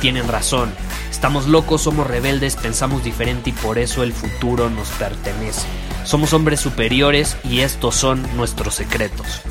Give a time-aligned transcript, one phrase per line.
[0.00, 0.72] tienen razón.
[1.10, 5.66] Estamos locos, somos rebeldes, pensamos diferente y por eso el futuro nos pertenece.
[6.04, 9.42] Somos hombres superiores y estos son nuestros secretos.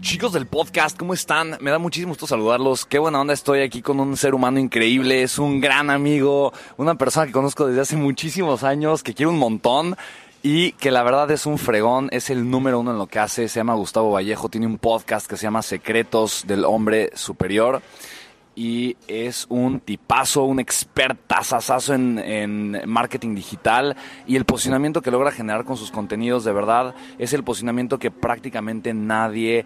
[0.00, 1.56] Chicos del podcast, ¿cómo están?
[1.60, 2.84] Me da muchísimo gusto saludarlos.
[2.84, 5.22] Qué buena onda estoy aquí con un ser humano increíble.
[5.22, 9.38] Es un gran amigo, una persona que conozco desde hace muchísimos años, que quiero un
[9.38, 9.96] montón
[10.42, 12.08] y que la verdad es un fregón.
[12.12, 13.48] Es el número uno en lo que hace.
[13.48, 14.48] Se llama Gustavo Vallejo.
[14.48, 17.82] Tiene un podcast que se llama Secretos del Hombre Superior
[18.54, 25.32] y es un tipazo, un expertazazazo en, en marketing digital y el posicionamiento que logra
[25.32, 29.64] generar con sus contenidos de verdad es el posicionamiento que prácticamente nadie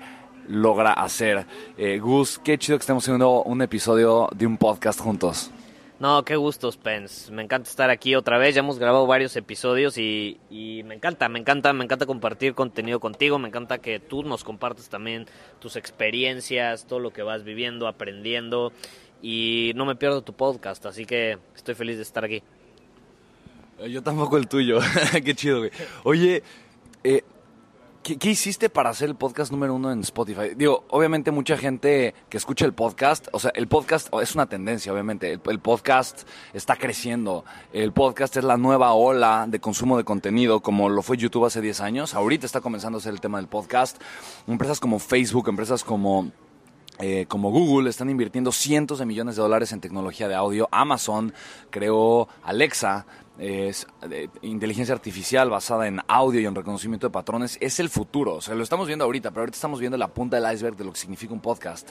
[0.49, 1.47] logra hacer.
[1.77, 5.51] Eh, Gus, qué chido que estemos haciendo un episodio de un podcast juntos.
[5.99, 7.33] No, qué gusto, Spence.
[7.33, 8.55] Me encanta estar aquí otra vez.
[8.55, 10.39] Ya hemos grabado varios episodios y,
[10.85, 13.39] me encanta, me encanta, me encanta compartir contenido contigo.
[13.39, 15.27] Me encanta que tú nos compartas también
[15.59, 18.73] tus experiencias, todo lo que vas viviendo, aprendiendo.
[19.23, 22.43] Y no me pierdo tu podcast, así que estoy feliz de estar aquí.
[23.79, 24.81] Eh, Yo tampoco el tuyo.
[25.25, 25.71] qué chido, güey.
[26.05, 26.43] Oye,
[27.05, 27.25] eh,
[28.07, 30.55] ¿Qué, ¿Qué, hiciste para hacer el podcast número uno en Spotify?
[30.57, 34.93] Digo, obviamente mucha gente que escucha el podcast, o sea, el podcast es una tendencia,
[34.93, 35.33] obviamente.
[35.33, 36.23] El, el, podcast
[36.55, 37.45] está creciendo.
[37.73, 41.61] El podcast es la nueva ola de consumo de contenido, como lo fue YouTube hace
[41.61, 42.15] 10 años.
[42.15, 44.01] Ahorita está comenzando a ser el tema del podcast.
[44.47, 46.31] Empresas como Facebook, empresas como...
[46.99, 50.67] Eh, como Google están invirtiendo cientos de millones de dólares en tecnología de audio.
[50.73, 51.35] Amazon
[51.69, 53.05] creó Alexa,
[53.39, 53.87] es
[54.43, 58.35] inteligencia artificial basada en audio y en reconocimiento de patrones, es el futuro.
[58.35, 60.85] O sea, lo estamos viendo ahorita, pero ahorita estamos viendo la punta del iceberg de
[60.85, 61.91] lo que significa un podcast.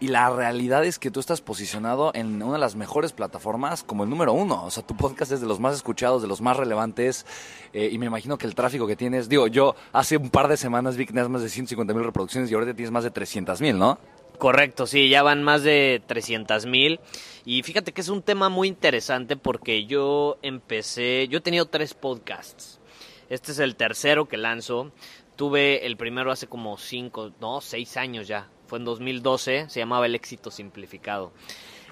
[0.00, 4.02] Y la realidad es que tú estás posicionado en una de las mejores plataformas como
[4.02, 4.64] el número uno.
[4.64, 7.24] O sea, tu podcast es de los más escuchados, de los más relevantes.
[7.72, 10.56] Eh, y me imagino que el tráfico que tienes, digo, yo hace un par de
[10.56, 13.60] semanas vi que tenías más de 150 mil reproducciones y ahorita tienes más de 300
[13.60, 13.96] mil, ¿no?
[14.42, 16.98] Correcto, sí, ya van más de 300 mil.
[17.44, 21.94] Y fíjate que es un tema muy interesante porque yo empecé, yo he tenido tres
[21.94, 22.80] podcasts.
[23.28, 24.90] Este es el tercero que lanzo.
[25.36, 28.48] Tuve el primero hace como cinco, no, seis años ya.
[28.66, 31.30] Fue en 2012, se llamaba El éxito simplificado.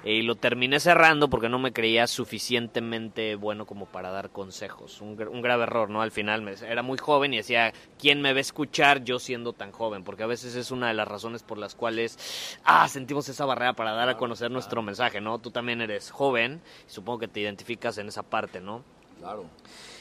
[0.02, 5.00] Y lo terminé cerrando porque no me creía suficientemente bueno como para dar consejos.
[5.00, 6.00] Un, un, grave error, ¿no?
[6.00, 9.52] Al final me, era muy joven y decía, ¿quién me va a escuchar yo siendo
[9.52, 10.02] tan joven?
[10.02, 12.18] Porque a veces es una de las razones por las cuales,
[12.64, 15.38] ah, sentimos esa barrera para dar a conocer nuestro mensaje, ¿no?
[15.38, 18.82] Tú también eres joven y supongo que te identificas en esa parte, ¿no?
[19.18, 19.44] Claro.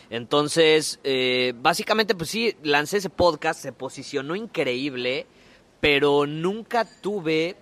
[0.10, 5.28] Entonces, eh, básicamente, pues sí, lancé ese podcast, se posicionó increíble,
[5.81, 7.58] pero nunca tuve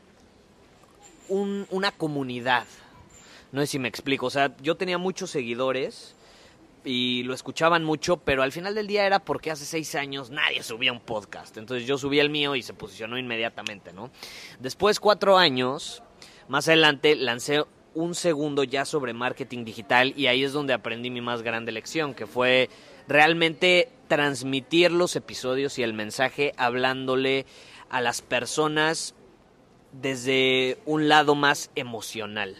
[1.29, 2.65] un, una comunidad.
[3.51, 4.25] No sé si me explico.
[4.25, 6.15] O sea, yo tenía muchos seguidores
[6.83, 10.63] y lo escuchaban mucho, pero al final del día era porque hace seis años nadie
[10.63, 11.57] subía un podcast.
[11.57, 14.09] Entonces yo subí el mío y se posicionó inmediatamente, ¿no?
[14.59, 16.01] Después, cuatro años,
[16.47, 17.63] más adelante, lancé
[17.93, 22.13] un segundo ya sobre marketing digital y ahí es donde aprendí mi más grande lección,
[22.13, 22.69] que fue
[23.07, 27.45] realmente transmitir los episodios y el mensaje hablándole
[27.89, 29.15] a las personas
[29.91, 32.55] desde un lado más emocional.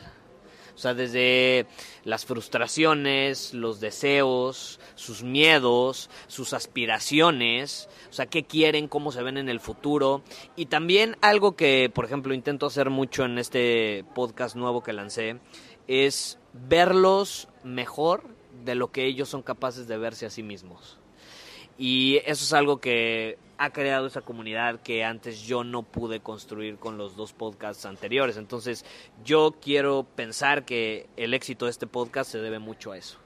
[0.77, 1.65] O sea, desde
[2.03, 9.37] las frustraciones, los deseos, sus miedos, sus aspiraciones, o sea, qué quieren, cómo se ven
[9.37, 10.21] en el futuro.
[10.55, 15.39] Y también algo que, por ejemplo, intento hacer mucho en este podcast nuevo que lancé,
[15.87, 18.23] es verlos mejor
[18.63, 20.99] de lo que ellos son capaces de verse a sí mismos.
[21.79, 26.77] Y eso es algo que ha creado esa comunidad que antes yo no pude construir
[26.77, 28.37] con los dos podcasts anteriores.
[28.37, 28.85] Entonces
[29.23, 33.19] yo quiero pensar que el éxito de este podcast se debe mucho a eso.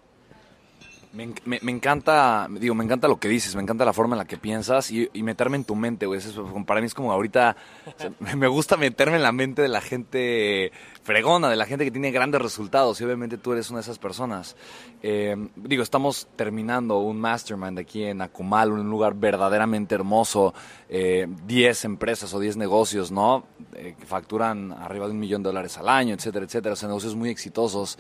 [1.14, 4.20] Me, me- me encanta, digo, me encanta lo que dices, me encanta la forma en
[4.20, 6.22] la que piensas y, y meterme en tu mente, güey.
[6.66, 9.82] Para mí es como ahorita, o sea, me- gusta meterme en la mente de la
[9.82, 10.72] gente
[11.04, 14.00] fregona, de la gente que tiene grandes resultados y obviamente tú eres una de esas
[14.00, 14.56] personas.
[15.04, 20.54] Eh, digo, estamos terminando un mastermind aquí en Akumal, un lugar verdaderamente hermoso,
[20.88, 23.46] eh, 10 empresas o 10 negocios, ¿no?
[23.76, 26.88] Eh, que facturan arriba de un millón de dólares al año, etcétera, etcétera, o sea,
[26.88, 27.98] negocios muy exitosos.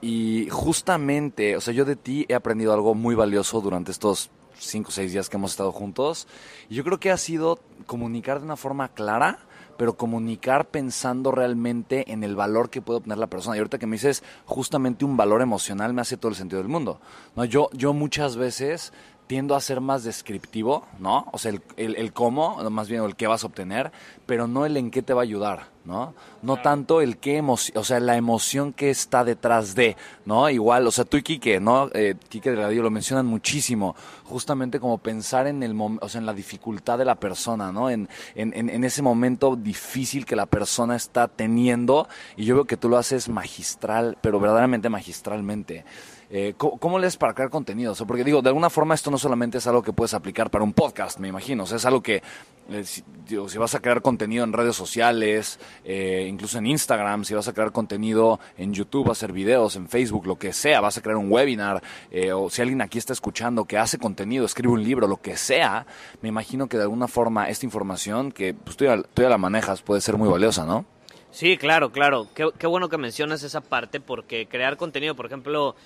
[0.00, 4.88] Y justamente, o sea, yo de ti he aprendido algo muy valioso durante estos cinco
[4.88, 6.26] o seis días que hemos estado juntos.
[6.68, 9.40] Y yo creo que ha sido comunicar de una forma clara,
[9.76, 13.56] pero comunicar pensando realmente en el valor que puede obtener la persona.
[13.56, 16.70] Y ahorita que me dices justamente un valor emocional me hace todo el sentido del
[16.70, 17.00] mundo.
[17.36, 17.44] ¿no?
[17.44, 18.92] Yo, yo muchas veces
[19.28, 21.28] tiendo a ser más descriptivo, ¿no?
[21.32, 23.92] O sea, el, el, el cómo, más bien el qué vas a obtener,
[24.26, 26.14] pero no el en qué te va a ayudar, ¿no?
[26.40, 30.48] No tanto el qué emoción, o sea, la emoción que está detrás de, ¿no?
[30.48, 31.90] Igual, o sea, tú y Quique, ¿no?
[31.92, 33.94] Eh, Quique Delgadillo lo mencionan muchísimo,
[34.24, 37.90] justamente como pensar en el o sea, en la dificultad de la persona, ¿no?
[37.90, 42.78] En, en, en ese momento difícil que la persona está teniendo, y yo veo que
[42.78, 45.84] tú lo haces magistral, pero verdaderamente magistralmente.
[46.30, 47.92] Eh, ¿cómo, cómo lees para crear contenido?
[47.92, 50.64] O porque digo, de alguna forma esto no solamente es algo que puedes aplicar para
[50.64, 51.64] un podcast, me imagino.
[51.64, 52.22] O sea, es algo que,
[52.70, 57.48] eh, si vas a crear contenido en redes sociales, eh, incluso en Instagram, si vas
[57.48, 61.16] a crear contenido en YouTube, hacer videos, en Facebook, lo que sea, vas a crear
[61.16, 65.06] un webinar, eh, o si alguien aquí está escuchando que hace contenido, escribe un libro,
[65.06, 65.86] lo que sea,
[66.20, 69.38] me imagino que de alguna forma esta información, que pues, tú, ya, tú ya la
[69.38, 70.84] manejas, puede ser muy valiosa, ¿no?
[71.30, 72.26] Sí, claro, claro.
[72.34, 75.76] Qué, qué bueno que mencionas esa parte porque crear contenido, por ejemplo,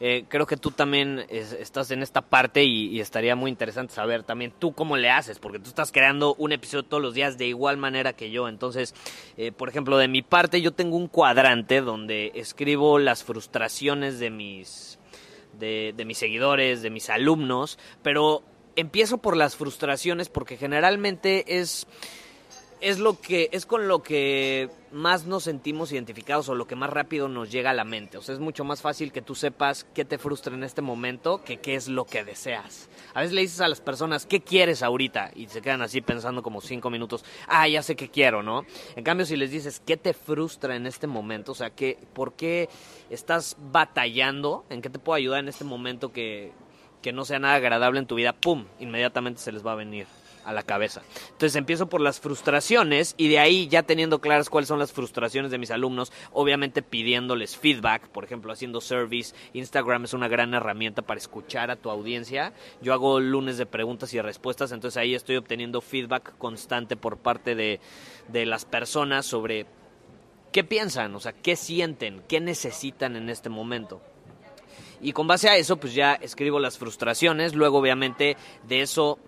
[0.00, 3.92] eh, creo que tú también es- estás en esta parte y, y estaría muy interesante
[3.94, 7.36] saber también tú cómo le haces, porque tú estás creando un episodio todos los días
[7.38, 8.48] de igual manera que yo.
[8.48, 8.94] Entonces,
[9.36, 14.30] eh, por ejemplo, de mi parte yo tengo un cuadrante donde escribo las frustraciones de
[14.30, 14.98] mis,
[15.58, 18.42] de, de mis seguidores, de mis alumnos, pero
[18.76, 21.86] empiezo por las frustraciones porque generalmente es
[22.80, 26.90] es lo que es con lo que más nos sentimos identificados o lo que más
[26.90, 28.18] rápido nos llega a la mente.
[28.18, 31.42] O sea, es mucho más fácil que tú sepas qué te frustra en este momento
[31.44, 32.88] que qué es lo que deseas.
[33.14, 35.30] A veces le dices a las personas, ¿qué quieres ahorita?
[35.34, 38.64] Y se quedan así pensando como cinco minutos, ah, ya sé qué quiero, ¿no?
[38.96, 41.52] En cambio, si les dices, ¿qué te frustra en este momento?
[41.52, 42.68] O sea, ¿qué, ¿por qué
[43.10, 44.64] estás batallando?
[44.70, 46.52] ¿En qué te puedo ayudar en este momento que,
[47.02, 48.32] que no sea nada agradable en tu vida?
[48.32, 48.66] ¡Pum!
[48.80, 50.06] Inmediatamente se les va a venir
[50.44, 51.02] a la cabeza.
[51.32, 55.50] Entonces empiezo por las frustraciones y de ahí ya teniendo claras cuáles son las frustraciones
[55.50, 61.02] de mis alumnos, obviamente pidiéndoles feedback, por ejemplo haciendo service, Instagram es una gran herramienta
[61.02, 62.52] para escuchar a tu audiencia.
[62.82, 67.54] Yo hago lunes de preguntas y respuestas, entonces ahí estoy obteniendo feedback constante por parte
[67.54, 67.80] de,
[68.28, 69.66] de las personas sobre
[70.52, 74.00] qué piensan, o sea, qué sienten, qué necesitan en este momento.
[75.02, 78.36] Y con base a eso, pues ya escribo las frustraciones, luego obviamente
[78.68, 79.18] de eso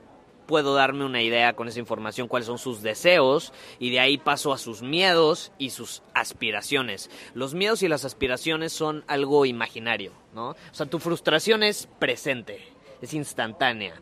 [0.46, 4.52] puedo darme una idea con esa información cuáles son sus deseos y de ahí paso
[4.52, 7.10] a sus miedos y sus aspiraciones.
[7.34, 10.50] Los miedos y las aspiraciones son algo imaginario, ¿no?
[10.50, 12.60] O sea, tu frustración es presente,
[13.00, 13.94] es instantánea.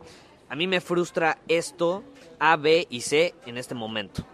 [0.48, 2.02] A mí me frustra esto,
[2.38, 4.25] A, B y C en este momento.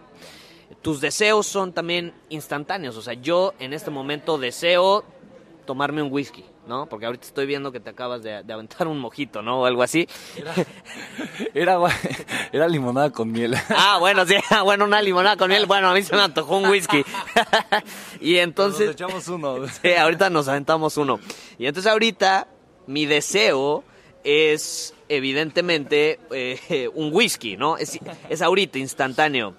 [0.81, 5.03] Tus deseos son también instantáneos, o sea, yo en este momento deseo
[5.65, 6.87] tomarme un whisky, ¿no?
[6.87, 9.61] Porque ahorita estoy viendo que te acabas de, de aventar un mojito, ¿no?
[9.61, 10.07] O algo así.
[11.53, 11.79] Era,
[12.51, 13.55] era limonada con miel.
[13.69, 15.65] Ah, bueno, sí, bueno, una limonada con miel.
[15.65, 17.03] Bueno, a mí se me antojó un whisky.
[18.21, 18.87] y entonces...
[18.87, 19.67] Nos echamos uno.
[19.67, 21.19] Sí, ahorita nos aventamos uno.
[21.57, 22.47] Y entonces ahorita
[22.87, 23.83] mi deseo
[24.23, 27.77] es evidentemente eh, un whisky, ¿no?
[27.77, 27.97] Es,
[28.29, 29.55] es ahorita, instantáneo.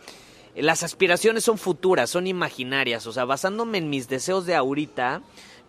[0.54, 3.06] Las aspiraciones son futuras, son imaginarias.
[3.06, 5.22] O sea, basándome en mis deseos de ahorita,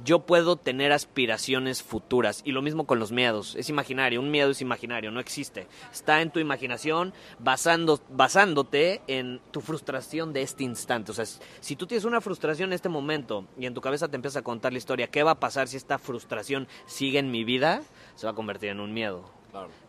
[0.04, 2.42] yo puedo tener aspiraciones futuras.
[2.46, 3.56] Y lo mismo con los miedos.
[3.56, 5.68] Es imaginario, un miedo es imaginario, no existe.
[5.92, 11.12] Está en tu imaginación basando, basándote en tu frustración de este instante.
[11.12, 14.16] O sea, si tú tienes una frustración en este momento y en tu cabeza te
[14.16, 17.44] empieza a contar la historia, ¿qué va a pasar si esta frustración sigue en mi
[17.44, 17.82] vida?
[18.16, 19.39] Se va a convertir en un miedo.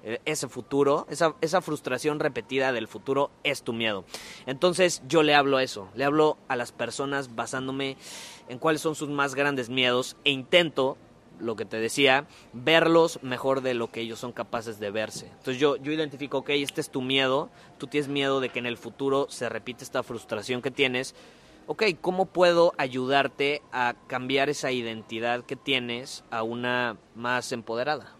[0.02, 4.04] Eh, ese futuro, esa, esa frustración repetida del futuro es tu miedo.
[4.46, 7.96] Entonces yo le hablo a eso, le hablo a las personas basándome
[8.48, 10.96] en cuáles son sus más grandes miedos e intento,
[11.38, 15.26] lo que te decía, verlos mejor de lo que ellos son capaces de verse.
[15.26, 18.66] Entonces yo, yo identifico, ok, este es tu miedo, tú tienes miedo de que en
[18.66, 21.14] el futuro se repite esta frustración que tienes.
[21.66, 28.19] Ok, ¿cómo puedo ayudarte a cambiar esa identidad que tienes a una más empoderada?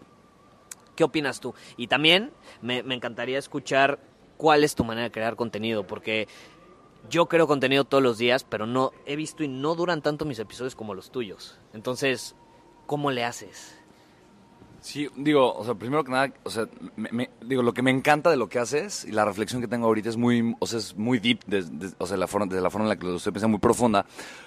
[1.01, 1.55] ¿Qué opinas tú?
[1.77, 2.29] Y también
[2.61, 3.97] me, encantaría escuchar
[4.37, 6.27] cuál es tu manera de crear contenido, porque
[7.09, 10.37] yo creo contenido todos los días, pero no he visto y no duran tanto mis
[10.37, 11.57] episodios como los tuyos.
[11.73, 12.35] Entonces,
[12.85, 13.79] ¿cómo le haces?
[14.81, 18.29] Sí, digo, o sea, primero que nada, o sea, me- digo, lo que me encanta
[18.29, 20.95] de lo que haces y la reflexión que tengo ahorita es muy, o sea, es
[20.95, 23.31] muy deep, des- o sea, la forma, desde la forma en la que lo estoy
[23.33, 24.05] pensando, muy profunda,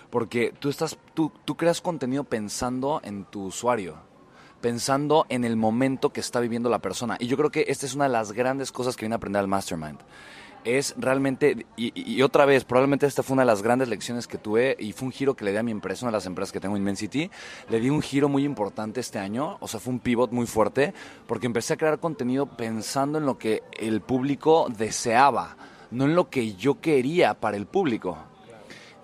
[0.09, 4.14] porque tú estás, tú, tú creas contenido pensando en tu usuario,
[4.65, 7.19] pensando en el momento que está viviendo la persona.
[7.21, 9.41] Y yo creo que esta es una de las grandes cosas que viene a aprender
[9.41, 9.99] al Mastermind.
[10.65, 14.39] Es realmente, y, y- otra vez, probablemente esta fue una de las grandes lecciones que
[14.39, 16.51] tuve y fue un giro que le di a mi empresa, una de las empresas
[16.51, 17.31] que tengo, Immensity.
[17.69, 20.95] Le di un giro muy importante este año, o sea, fue un pivot muy fuerte,
[21.27, 25.59] porque empecé a crear contenido pensando en lo que el público deseaba,
[25.91, 28.17] no en lo que yo quería para el público.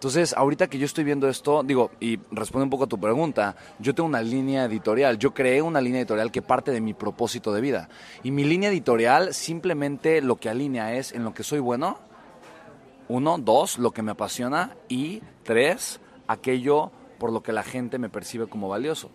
[0.00, 3.54] Entonces, ahorita que yo estoy viendo esto, digo, y responde un poco a tu pregunta,
[3.80, 7.52] yo tengo una línea editorial, yo creé una línea editorial que parte de mi propósito
[7.52, 7.90] de vida.
[8.22, 11.98] Y mi línea editorial simplemente lo que alinea es en lo que soy bueno,
[13.08, 18.08] uno, dos, lo que me apasiona y tres, aquello por lo que la gente me
[18.08, 19.10] percibe como valioso.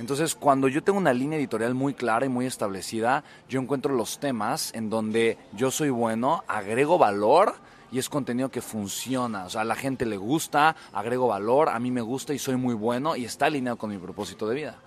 [0.00, 4.18] Entonces, cuando yo tengo una línea editorial muy clara y muy establecida, yo encuentro los
[4.18, 7.54] temas en donde yo soy bueno, agrego valor
[7.92, 9.44] y es contenido que funciona.
[9.44, 12.56] O sea, a la gente le gusta, agrego valor, a mí me gusta y soy
[12.56, 14.78] muy bueno y está alineado con mi propósito de vida.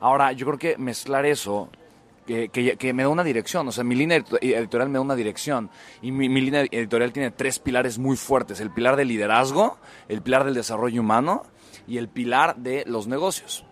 [0.00, 1.68] Ahora, yo creo que mezclar eso
[2.26, 3.66] que, que- me da una dirección.
[3.68, 5.70] O sea, mi línea edito- editorial me da una dirección.
[6.02, 8.60] Y mi, mi línea editorial tiene tres pilares muy fuertes.
[8.60, 9.78] El pilar del liderazgo,
[10.08, 11.42] el pilar del desarrollo humano
[11.86, 13.64] y el pilar de los negocios.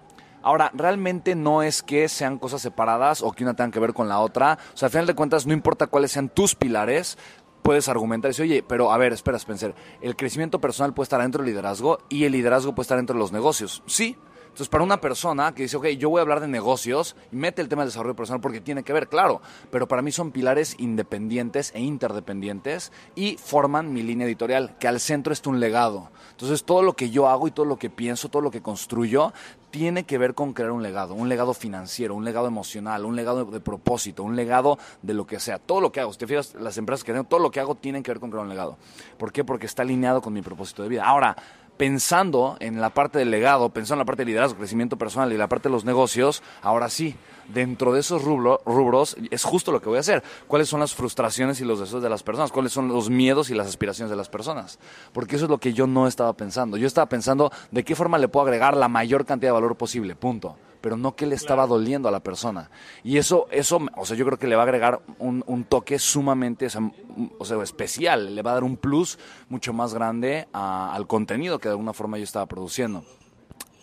[0.42, 4.08] Ahora, realmente no es que sean cosas separadas o que una tenga que ver con
[4.08, 4.58] la otra.
[4.72, 7.18] O sea, al final de cuentas, no importa cuáles sean tus pilares,
[7.62, 11.20] puedes argumentar y decir, oye, pero a ver, espera, Spencer, el crecimiento personal puede estar
[11.20, 13.82] dentro del liderazgo y el liderazgo puede estar dentro de los negocios.
[13.86, 14.16] Sí.
[14.50, 17.68] Entonces, para una persona que dice, ok, yo voy a hablar de negocios mete el
[17.68, 19.40] tema del desarrollo personal porque tiene que ver, claro,
[19.70, 25.00] pero para mí son pilares independientes e interdependientes y forman mi línea editorial, que al
[25.00, 26.10] centro está un legado.
[26.32, 29.32] Entonces, todo lo que yo hago y todo lo que pienso, todo lo que construyo,
[29.70, 33.44] tiene que ver con crear un legado, un legado financiero, un legado emocional, un legado
[33.44, 35.58] de, de propósito, un legado de lo que sea.
[35.58, 37.76] Todo lo que hago, si te fijas, las empresas que tengo, todo lo que hago
[37.76, 38.76] tiene que ver con crear un legado.
[39.16, 39.44] ¿Por qué?
[39.44, 41.04] Porque está alineado con mi propósito de vida.
[41.06, 41.36] Ahora,
[41.80, 45.38] pensando en la parte del legado, pensando en la parte de liderazgo, crecimiento personal y
[45.38, 47.14] la parte de los negocios, ahora sí,
[47.54, 50.22] dentro de esos rubro- rubros es justo lo que voy a hacer.
[50.46, 52.52] ¿Cuáles son las frustraciones y los deseos de las personas?
[52.52, 54.78] ¿Cuáles son los miedos y las aspiraciones de las personas?
[55.14, 56.76] Porque eso es lo que yo no estaba pensando.
[56.76, 60.14] Yo estaba pensando de qué forma le puedo agregar la mayor cantidad de valor posible,
[60.14, 60.56] punto.
[60.80, 62.70] Pero no que le estaba doliendo a la persona.
[63.04, 65.98] Y eso, eso, o sea, yo creo que le va a agregar un, un toque
[65.98, 68.34] sumamente, o sea, un- o sea, especial.
[68.34, 69.18] Le va a dar un plus
[69.48, 73.04] mucho más grande a- al contenido que de alguna forma yo estaba produciendo.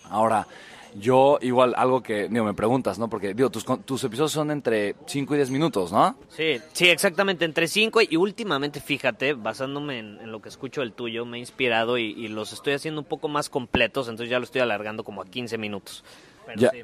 [0.09, 0.47] Ahora,
[0.95, 3.09] yo igual algo que, digo, me preguntas, ¿no?
[3.09, 6.15] Porque, digo, tus, tus episodios son entre 5 y 10 minutos, ¿no?
[6.29, 10.93] Sí, sí, exactamente, entre 5 y últimamente, fíjate, basándome en, en lo que escucho del
[10.93, 14.39] tuyo, me he inspirado y, y los estoy haciendo un poco más completos, entonces ya
[14.39, 16.03] lo estoy alargando como a 15 minutos.
[16.47, 16.71] Pero Ya.
[16.71, 16.81] sí,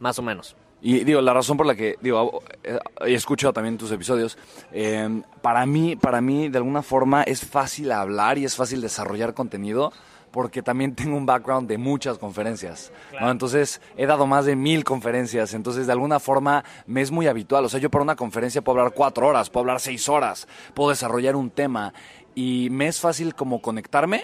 [0.00, 0.56] más o menos.
[0.80, 4.38] Y digo, la razón por la que, digo, eh, he escuchado también tus episodios,
[4.72, 9.34] eh, para mí, para mí, de alguna forma, es fácil hablar y es fácil desarrollar
[9.34, 9.92] contenido
[10.30, 13.28] porque también tengo un background de muchas conferencias, ¿no?
[13.30, 17.64] Entonces, he dado más de mil conferencias, entonces, de alguna forma, me es muy habitual.
[17.64, 20.90] O sea, yo para una conferencia puedo hablar cuatro horas, puedo hablar seis horas, puedo
[20.90, 21.92] desarrollar un tema
[22.36, 24.22] y me es fácil como conectarme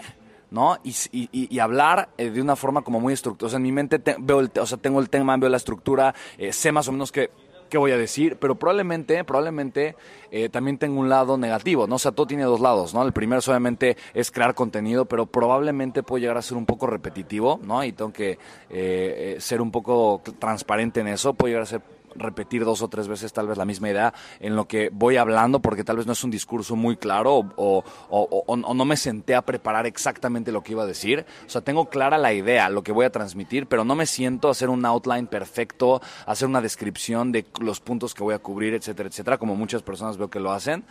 [0.55, 0.79] ¿no?
[0.85, 3.49] Y, y- hablar eh, de una forma como muy estructurada.
[3.49, 5.57] O sea, en mi mente te- veo el, o sea, tengo el tema, veo la
[5.57, 7.31] estructura, eh, sé más o menos qué,
[7.71, 9.97] qué voy a decir, pero probablemente, probablemente
[10.31, 11.97] eh, también tengo un lado negativo, ¿no?
[11.97, 13.03] O sea, todo tiene dos lados, ¿no?
[13.03, 17.59] El primero obviamente es crear contenido, pero probablemente puedo llegar a ser un poco repetitivo,
[17.65, 17.83] ¿no?
[17.83, 18.39] Y tengo que
[18.71, 21.81] eh, ser un poco transparente en eso, puedo llegar a ser
[22.17, 25.61] repetir dos o tres veces tal vez la misma idea en lo que voy hablando
[25.61, 28.97] porque tal vez no es un discurso muy claro o, o- o- o- no me
[28.97, 31.25] senté a preparar exactamente lo que iba a decir.
[31.47, 34.49] O sea, tengo clara la idea, lo que voy a transmitir, pero no me siento
[34.49, 38.39] a hacer un outline perfecto, a hacer una descripción de los puntos que voy a
[38.39, 40.85] cubrir, etcétera, etcétera, como muchas personas veo que lo hacen.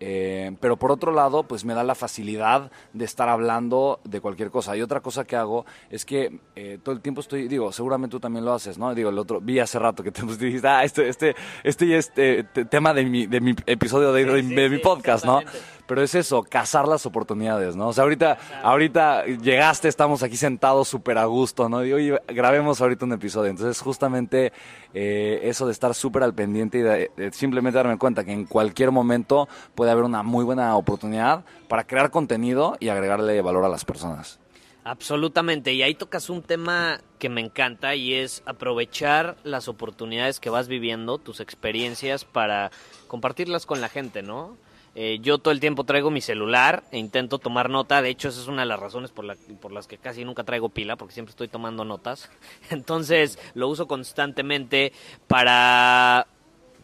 [0.00, 4.50] Eh, pero por otro lado, pues me da la facilidad de estar hablando de cualquier
[4.50, 4.76] cosa.
[4.76, 8.20] Y otra cosa que hago es que eh, todo el tiempo estoy, digo, seguramente tú
[8.20, 8.94] también lo haces, ¿no?
[8.94, 11.34] Digo, el otro, vi hace rato que te dijiste, este, este,
[11.64, 15.40] este ya es eh, te- tema de mi, de mi episodio de, mi podcast, ¿no?
[15.86, 17.88] Pero es eso, cazar las oportunidades, ¿no?
[17.88, 21.84] O sea, ahorita, ahorita llegaste, estamos aquí sentados súper a gusto, ¿no?
[21.84, 23.50] Y oye, grabemos ahorita un episodio.
[23.50, 24.52] Entonces, justamente
[24.94, 28.44] eh, eso de estar súper al pendiente y de, de simplemente darme cuenta que en
[28.44, 33.68] cualquier momento puede haber una muy buena oportunidad para crear contenido y agregarle valor a
[33.68, 34.38] las personas.
[34.84, 40.50] Absolutamente, y ahí tocas un tema que me encanta y es aprovechar las oportunidades que
[40.50, 42.72] vas viviendo, tus experiencias para
[43.06, 44.56] compartirlas con la gente, ¿no?
[44.96, 48.02] Eh, yo todo el tiempo traigo mi celular e intento tomar nota.
[48.02, 50.42] De hecho, esa es una de las razones por, la- por las que casi nunca
[50.42, 52.28] traigo pila, porque siempre estoy tomando notas.
[52.70, 54.92] Entonces, lo uso constantemente
[55.28, 56.26] para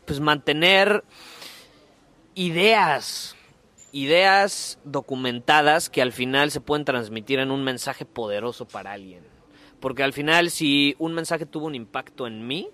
[0.04, 1.02] pues mantener
[2.36, 3.34] ideas,
[3.92, 9.22] ideas documentadas que al final se pueden transmitir en un mensaje poderoso para alguien.
[9.80, 12.68] Porque al final, si un mensaje tuvo un impacto en mí,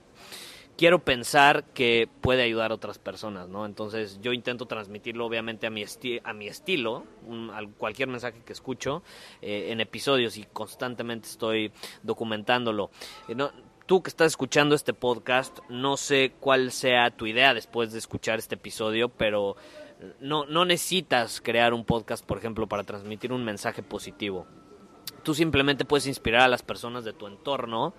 [0.77, 3.67] quiero pensar que puede ayudar a otras personas, ¿no?
[3.67, 5.85] Entonces yo intento transmitirlo obviamente a mi,
[6.25, 9.03] a mi estilo, un- al- cualquier mensaje que escucho
[9.43, 12.91] eh, en episodios y constantemente estoy documentándolo.
[13.29, 13.37] Eh,
[13.87, 18.39] tú que estás escuchando este podcast, no sé cuál sea tu idea después de escuchar
[18.39, 19.57] este episodio, pero
[20.21, 24.47] no, no necesitas crear un podcast, por ejemplo, para transmitir un mensaje positivo
[25.23, 27.95] tú simplemente puedes inspirar a las personas de tu entorno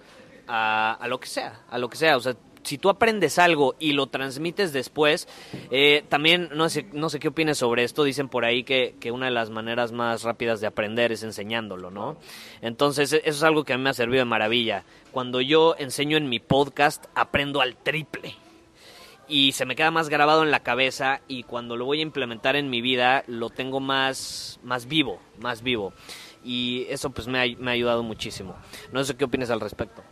[0.48, 2.18] a, a lo que sea, a lo que sea.
[2.18, 5.27] O sea, si tú aprendes algo y lo transmites después,
[5.70, 8.03] eh, también no sé, no sé qué opines sobre esto.
[8.06, 11.92] Dicen por ahí que, que una de las maneras más rápidas de aprender es enseñándolo,
[11.92, 12.18] ¿no?
[12.62, 14.86] Entonces, e- eso es algo que a mí me ha servido de maravilla.
[15.12, 18.36] Cuando yo enseño en mi podcast, aprendo al triple
[19.27, 22.56] y se me queda más grabado en la cabeza y cuando lo voy a implementar
[22.56, 25.94] en mi vida lo tengo más, más vivo, más vivo.
[26.43, 28.55] Y eso pues me ha, me ha ayudado muchísimo.
[28.91, 30.03] No sé qué opinas al respecto.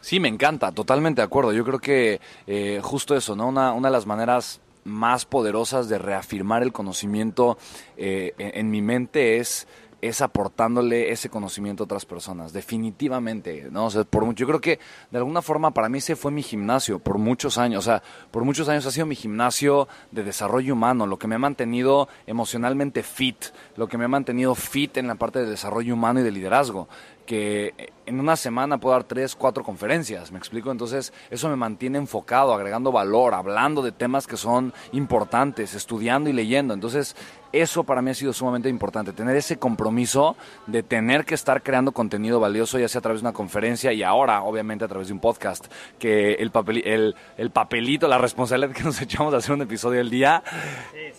[0.00, 1.52] Sí, me encanta, totalmente de acuerdo.
[1.52, 3.48] Yo creo que eh, justo eso, ¿no?
[3.48, 7.58] Una, una de las maneras más poderosas de reafirmar el conocimiento
[7.96, 9.66] eh, en, en mi mente es
[10.00, 13.86] es aportándole ese conocimiento a otras personas, definitivamente, ¿no?
[13.86, 14.78] O por mucho, yo creo que
[15.10, 18.44] de alguna forma para mí ese fue mi gimnasio por muchos años, o sea, por
[18.44, 23.02] muchos años ha sido mi gimnasio de desarrollo humano, lo que me ha mantenido emocionalmente
[23.02, 26.30] fit, lo que me ha mantenido fit en la parte de desarrollo humano y de
[26.30, 26.88] liderazgo
[27.28, 30.72] que en una semana puedo dar tres, cuatro conferencias, ¿me explico?
[30.72, 36.32] Entonces eso me mantiene enfocado, agregando valor, hablando de temas que son importantes, estudiando y
[36.32, 36.72] leyendo.
[36.72, 37.14] Entonces
[37.52, 41.92] eso para mí ha sido sumamente importante, tener ese compromiso de tener que estar creando
[41.92, 45.14] contenido valioso, ya sea a través de una conferencia y ahora obviamente a través de
[45.14, 45.66] un podcast,
[45.98, 50.00] que el, papel, el, el papelito, la responsabilidad que nos echamos de hacer un episodio
[50.00, 50.42] al día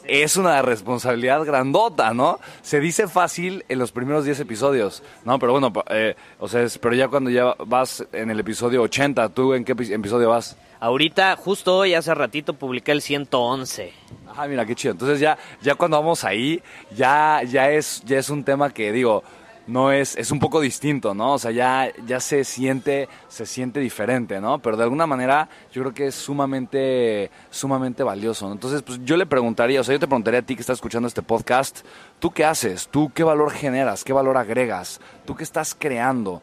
[0.06, 2.40] es una responsabilidad grandota, ¿no?
[2.64, 5.38] Se dice fácil en los primeros 10 episodios, ¿no?
[5.38, 5.99] Pero bueno, eh,
[6.40, 9.76] o sea, es, pero ya cuando ya vas en el episodio 80, ¿tú en qué
[9.76, 10.58] epi- episodio vas?
[10.80, 13.92] Ahorita, justo hoy, hace ratito, publiqué el 111.
[14.30, 14.94] Ajá, mira, qué chido.
[14.94, 16.62] Entonces ya, ya cuando vamos ahí,
[16.96, 19.24] ya, ya, es, ya es un tema que digo,
[19.70, 21.34] no es, es un poco distinto, ¿no?
[21.34, 24.60] O sea, ya, ya se siente, se siente diferente, ¿no?
[24.60, 28.48] Pero de alguna manera yo creo que es sumamente, sumamente valioso.
[28.48, 28.54] ¿no?
[28.54, 31.08] Entonces, pues yo le preguntaría, o sea, yo te preguntaría a ti que estás escuchando
[31.08, 31.86] este podcast,
[32.20, 32.88] ¿tú qué haces?
[32.90, 34.04] ¿Tú qué valor generas?
[34.04, 35.00] ¿Qué valor agregas?
[35.26, 36.42] ¿Tú qué estás creando?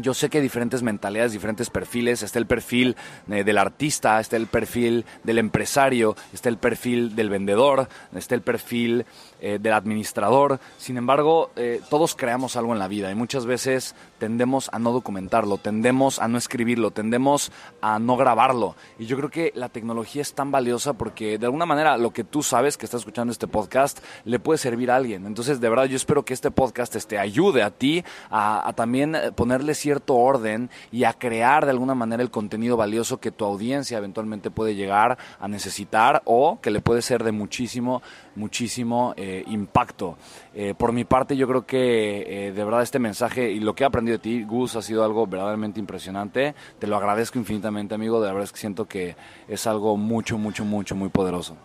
[0.00, 2.22] Yo sé que hay diferentes mentalidades, diferentes perfiles.
[2.22, 2.94] Está el perfil
[3.28, 8.42] eh, del artista, está el perfil del empresario, está el perfil del vendedor, está el
[8.42, 9.06] perfil
[9.40, 10.60] eh, del administrador.
[10.78, 14.92] Sin embargo, eh, todos creamos algo en la vida y muchas veces tendemos a no
[14.92, 18.74] documentarlo, tendemos a no escribirlo, tendemos a no grabarlo.
[18.98, 22.24] Y yo creo que la tecnología es tan valiosa porque de alguna manera lo que
[22.24, 25.26] tú sabes que estás escuchando este podcast le puede servir a alguien.
[25.26, 29.16] Entonces, de verdad, yo espero que este podcast te ayude a ti a, a también
[29.36, 33.98] ponerle cierto orden y a crear de alguna manera el contenido valioso que tu audiencia
[33.98, 38.02] eventualmente puede llegar a necesitar o que le puede ser de muchísimo,
[38.34, 40.16] muchísimo eh, impacto.
[40.54, 43.84] Eh, por mi parte, yo creo que eh, de verdad este mensaje y lo que
[43.84, 46.54] he aprendido de ti, Gus, ha sido algo verdaderamente impresionante.
[46.78, 48.20] Te lo agradezco infinitamente, amigo.
[48.20, 49.16] De verdad es que siento que
[49.48, 51.56] es algo mucho, mucho, mucho, muy poderoso.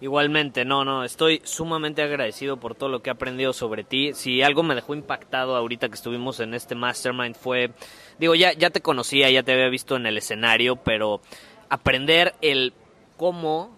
[0.00, 4.12] Igualmente, no, no, estoy sumamente agradecido por todo lo que he aprendido sobre ti.
[4.12, 7.70] Si algo me dejó impactado ahorita que estuvimos en este mastermind fue,
[8.18, 11.22] digo, ya, ya te conocía, ya te había visto en el escenario, pero
[11.70, 12.74] aprender el
[13.16, 13.76] cómo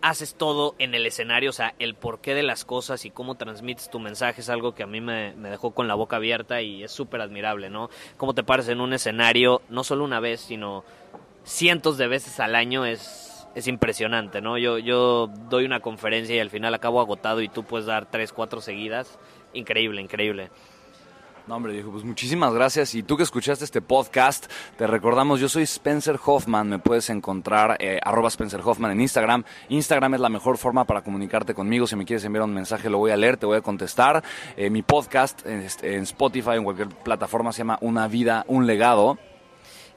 [0.00, 3.90] haces todo en el escenario, o sea, el porqué de las cosas y cómo transmites
[3.90, 6.92] tu mensaje es algo que a mí me, dejó con la boca abierta y es
[6.92, 7.90] súper admirable, ¿no?
[8.16, 10.84] Cómo te pares en un escenario, no solo una vez, sino
[11.44, 14.56] cientos de veces al año es es impresionante, ¿no?
[14.56, 18.32] Yo, yo doy una conferencia y al final acabo agotado y tú puedes dar tres,
[18.32, 19.18] cuatro seguidas.
[19.52, 20.50] Increíble, increíble.
[21.48, 22.94] No, hombre, dijo, pues muchísimas gracias.
[22.94, 27.78] Y tú que escuchaste este podcast, te recordamos, yo soy Spencer Hoffman, me puedes encontrar
[27.80, 29.44] eh, arroba Spencer Hoffman en Instagram.
[29.70, 31.86] Instagram es la mejor forma para comunicarte conmigo.
[31.86, 34.22] Si me quieres enviar un mensaje, lo voy a leer, te voy a contestar.
[34.58, 39.16] Eh, mi podcast en, en Spotify, en cualquier plataforma, se llama Una Vida, Un Legado.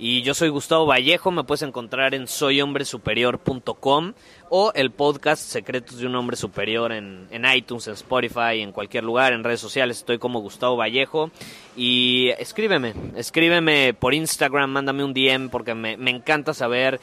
[0.04, 4.14] Y yo soy Gustavo Vallejo, me puedes encontrar en soyhombresuperior.com
[4.50, 9.04] o el podcast Secretos de un Hombre Superior en, en, iTunes, en Spotify, en cualquier
[9.04, 9.98] lugar, en redes sociales.
[9.98, 11.30] Estoy como Gustavo Vallejo.
[11.78, 17.00] Y escríbeme, escríbeme por Instagram, mándame un DM porque me, me encanta saber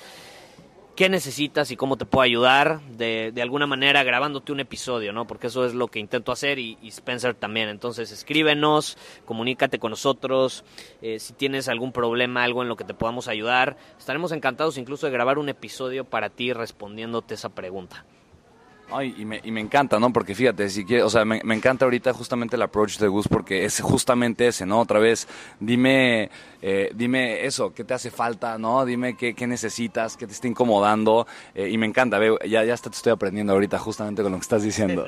[0.99, 5.29] qué necesitas y cómo te puedo ayudar, de, de, alguna manera grabándote un episodio, ¿no?
[5.29, 7.69] Porque eso es lo que intento hacer y, Spencer también.
[7.69, 10.65] Entonces escríbenos, comunícate con nosotros,
[11.01, 15.07] eh, si tienes algún problema, algo en lo que te podamos ayudar, estaremos encantados incluso
[15.07, 18.05] de grabar un episodio para ti respondiéndote esa pregunta.
[18.91, 20.13] Ay, y, me, y me encanta, ¿no?
[20.13, 23.65] Porque fíjate, si quieres, o sea, me, encanta ahorita justamente el approach de Gus porque
[23.65, 24.81] es justamente ese, ¿no?
[24.81, 25.29] Otra vez,
[25.61, 26.31] dime,
[26.63, 28.87] eh, dime eso, qué te hace falta, ¿no?
[28.87, 31.27] Dime qué, qué necesitas, qué te está incomodando.
[31.55, 34.39] Eh, y me encanta, veo, ya, ya hasta te estoy aprendiendo ahorita justamente con lo
[34.39, 35.07] que estás diciendo.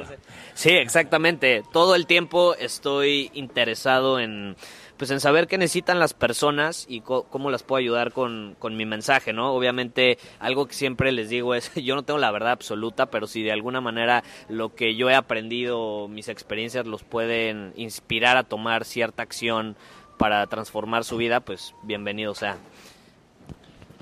[0.53, 1.62] Sí, exactamente.
[1.73, 4.57] Todo el tiempo estoy interesado en
[5.01, 8.85] pues en saber qué necesitan las personas y cómo las puedo ayudar con, con, mi
[8.85, 9.55] mensaje, ¿no?
[9.55, 13.43] Obviamente algo que siempre les digo es, yo no tengo la verdad absoluta, pero si
[13.43, 18.85] de alguna manera lo que yo he aprendido, mis experiencias los pueden inspirar a tomar
[18.85, 19.75] cierta acción
[20.19, 22.59] para transformar su vida, pues bienvenido sea.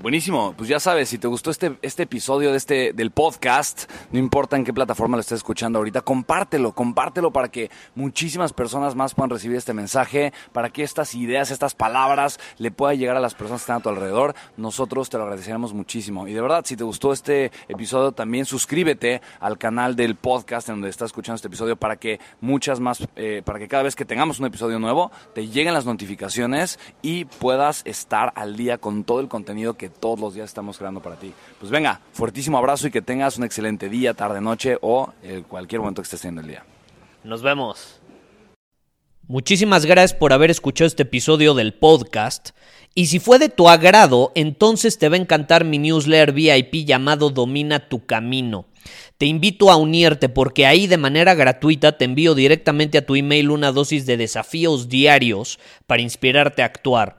[0.00, 4.20] Buenísimo, pues ya sabes, si te gustó este, este episodio de este, del podcast, no
[4.20, 9.14] importa en qué plataforma lo estés escuchando ahorita, compártelo, compártelo para que muchísimas personas más
[9.14, 13.34] puedan recibir este mensaje, para que estas ideas, estas palabras le puedan llegar a las
[13.34, 14.36] personas que están a tu alrededor.
[14.56, 16.28] Nosotros te lo agradeceremos muchísimo.
[16.28, 20.76] Y de verdad, si te gustó este episodio, también suscríbete al canal del podcast en
[20.76, 24.04] donde estás escuchando este episodio para que muchas más, eh, para que cada vez que
[24.04, 29.18] tengamos un episodio nuevo, te lleguen las notificaciones y puedas estar al día con todo
[29.18, 31.32] el contenido que todos los días estamos creando para ti.
[31.58, 35.80] Pues venga, fuertísimo abrazo y que tengas un excelente día, tarde, noche o en cualquier
[35.80, 36.64] momento que estés teniendo el día.
[37.24, 38.00] Nos vemos.
[39.26, 42.50] Muchísimas gracias por haber escuchado este episodio del podcast.
[42.94, 47.28] Y si fue de tu agrado, entonces te va a encantar mi newsletter VIP llamado
[47.28, 48.64] Domina tu Camino.
[49.18, 53.50] Te invito a unirte porque ahí de manera gratuita te envío directamente a tu email
[53.50, 57.18] una dosis de desafíos diarios para inspirarte a actuar.